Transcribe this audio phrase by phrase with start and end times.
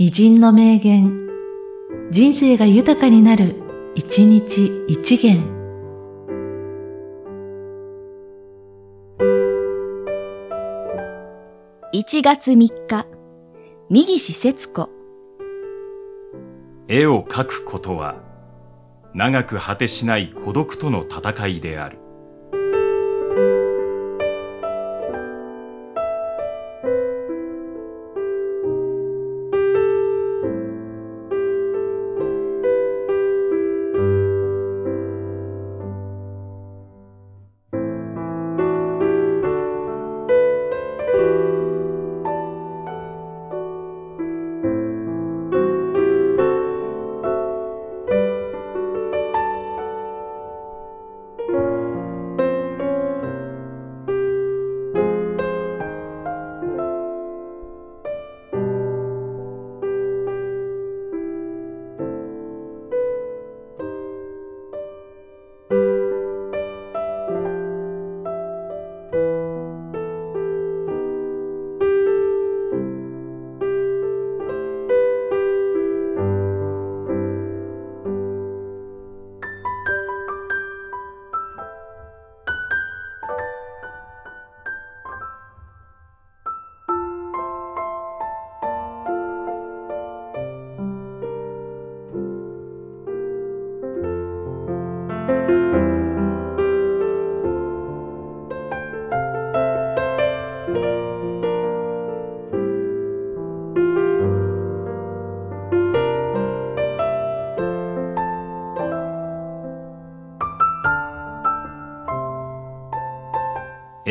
[0.00, 1.28] 偉人の名言、
[2.12, 3.56] 人生が豊かになる、
[3.96, 5.42] 一日一元。
[11.92, 13.08] 1月3日、
[13.90, 14.88] 右施設子。
[16.86, 18.22] 絵を描くことは、
[19.14, 21.98] 長く果てしない孤独との戦いである。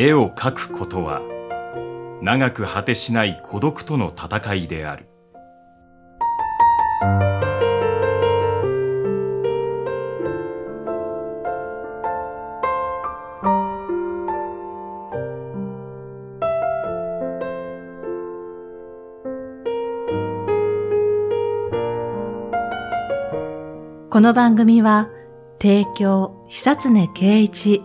[0.00, 1.22] 絵を描くことは、
[2.22, 5.08] 長く果てしない孤独との戦いである。
[24.10, 25.08] この番組は、
[25.60, 27.82] 提供、久常圭一、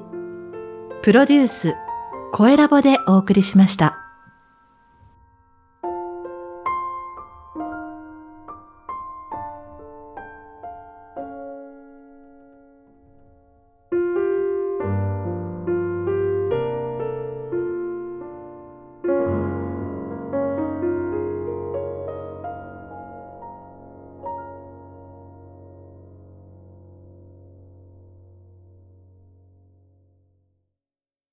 [1.01, 1.75] プロデュース、
[2.35, 4.02] 声ラボでお送りしました。